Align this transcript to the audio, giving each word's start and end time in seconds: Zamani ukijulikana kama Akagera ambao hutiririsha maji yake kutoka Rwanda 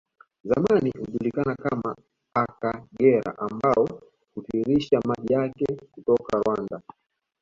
Zamani 0.43 0.89
ukijulikana 0.99 1.55
kama 1.55 1.95
Akagera 2.33 3.37
ambao 3.39 3.87
hutiririsha 4.35 4.99
maji 5.05 5.33
yake 5.33 5.65
kutoka 5.93 6.37
Rwanda 6.37 6.81